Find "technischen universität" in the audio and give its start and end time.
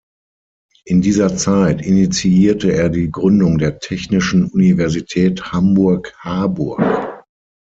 3.77-5.51